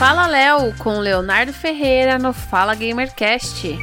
[0.00, 3.78] Fala Léo com Leonardo Ferreira no Fala Gamercast.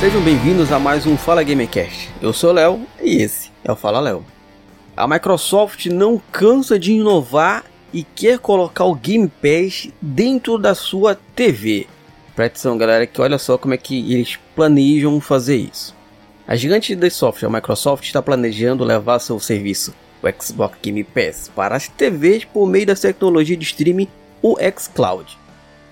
[0.00, 2.08] Sejam bem-vindos a mais um Fala Gamercast.
[2.22, 4.24] Eu sou Léo e esse é o Fala Léo.
[4.96, 11.14] A Microsoft não cansa de inovar e quer colocar o Game Pass dentro da sua
[11.34, 11.86] TV.
[12.34, 15.94] Presta galera, que olha só como é que eles planejam fazer isso.
[16.46, 21.50] A gigante de software, a Microsoft, está planejando levar seu serviço, o Xbox Game Pass,
[21.54, 24.08] para as TVs por meio da tecnologia de streaming,
[24.40, 25.38] o xCloud.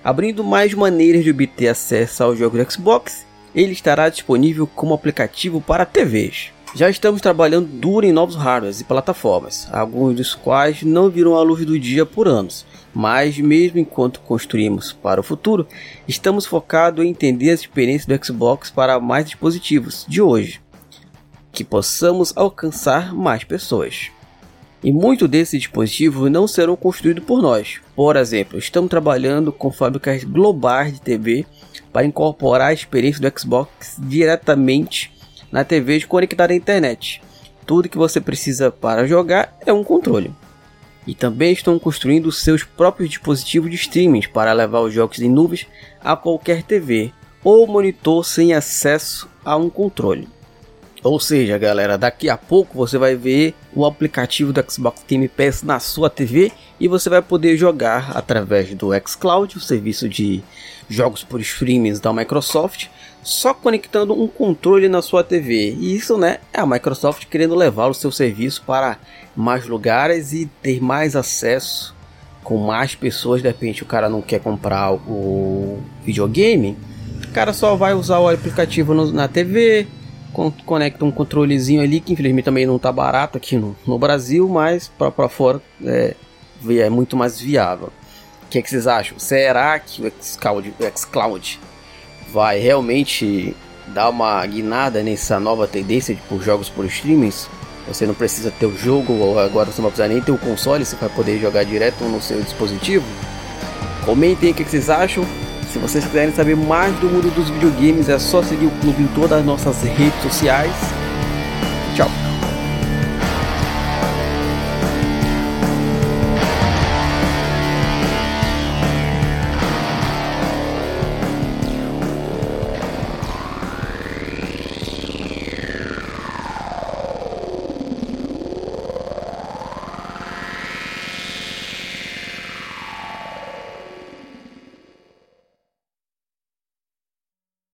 [0.03, 5.61] Abrindo mais maneiras de obter acesso ao jogo do Xbox ele estará disponível como aplicativo
[5.61, 6.53] para TVs.
[6.73, 11.43] Já estamos trabalhando duro em novos hardwares e plataformas, alguns dos quais não viram a
[11.43, 15.67] luz do dia por anos, mas mesmo enquanto construímos para o futuro,
[16.07, 20.61] estamos focados em entender a experiência do Xbox para mais dispositivos de hoje,
[21.51, 24.13] que possamos alcançar mais pessoas.
[24.83, 27.81] E muitos desses dispositivos não serão construídos por nós.
[27.97, 31.45] Por exemplo, estamos trabalhando com fábricas globais de TV
[31.93, 35.13] para incorporar a experiência do Xbox diretamente
[35.51, 37.23] na TV conectada à internet.
[37.67, 40.33] Tudo que você precisa para jogar é um controle.
[41.07, 45.67] E também estão construindo seus próprios dispositivos de streaming para levar os jogos em nuvens
[46.01, 50.29] a qualquer TV ou monitor sem acesso a um controle.
[51.03, 55.63] Ou seja, galera, daqui a pouco você vai ver o aplicativo do Xbox Game Pass
[55.63, 60.43] na sua TV e você vai poder jogar através do xCloud, o serviço de
[60.91, 62.89] jogos por streamings da Microsoft,
[63.23, 65.75] só conectando um controle na sua TV.
[65.79, 68.99] E isso, né, é a Microsoft querendo levar o seu serviço para
[69.35, 71.95] mais lugares e ter mais acesso
[72.45, 73.41] com mais pessoas.
[73.41, 76.77] De repente, o cara não quer comprar o videogame,
[77.25, 79.87] o cara só vai usar o aplicativo no, na TV
[80.65, 84.89] conecta um controlezinho ali que infelizmente também não está barato aqui no, no Brasil, mas
[84.89, 86.15] para fora é,
[86.69, 87.89] é muito mais viável.
[88.45, 89.19] O que, é que vocês acham?
[89.19, 91.61] Será que o xCloud, o xCloud
[92.33, 93.57] vai realmente
[93.89, 97.49] dar uma guinada nessa nova tendência de por jogos por streamings?
[97.87, 100.97] Você não precisa ter o jogo, agora você não precisa nem ter o console, você
[100.97, 103.05] vai poder jogar direto no seu dispositivo?
[104.05, 105.25] Comentem o que, é que vocês acham.
[105.73, 109.07] Se vocês quiserem saber mais do mundo dos videogames, é só seguir o clube em
[109.09, 110.75] todas as nossas redes sociais.
[111.95, 112.30] Tchau!